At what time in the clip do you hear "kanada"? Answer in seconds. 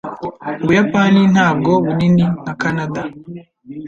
2.61-3.01